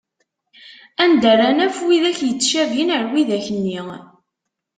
[1.03, 3.79] Anda ara naf widak yettcabin ar widak-nni?